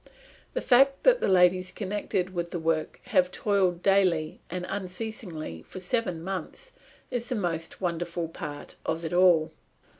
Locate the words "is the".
7.11-7.35